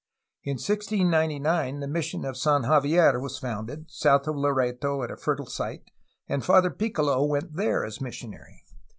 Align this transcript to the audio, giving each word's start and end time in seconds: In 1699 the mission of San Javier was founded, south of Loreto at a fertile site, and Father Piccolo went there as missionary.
In 0.43 0.53
1699 0.53 1.79
the 1.79 1.87
mission 1.87 2.25
of 2.25 2.35
San 2.35 2.63
Javier 2.63 3.21
was 3.21 3.37
founded, 3.37 3.85
south 3.91 4.27
of 4.27 4.35
Loreto 4.35 5.03
at 5.03 5.11
a 5.11 5.15
fertile 5.15 5.45
site, 5.45 5.91
and 6.27 6.43
Father 6.43 6.71
Piccolo 6.71 7.23
went 7.23 7.53
there 7.55 7.85
as 7.85 8.01
missionary. 8.01 8.63